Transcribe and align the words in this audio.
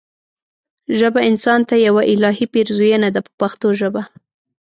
ژبه 0.99 1.19
انسان 1.29 1.59
ته 1.69 1.75
یوه 1.87 2.01
الهي 2.13 2.45
پیرزوینه 2.53 3.09
ده 3.15 3.21
په 3.25 3.31
پښتو 3.39 3.67
ژبه. 3.79 4.01